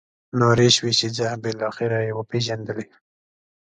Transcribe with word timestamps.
نارې 0.39 0.67
شوې 0.75 0.91
چې 0.99 1.07
ځه 1.17 1.27
بالاخره 1.43 1.99
یې 2.05 2.11
وپېژندلې. 2.17 2.85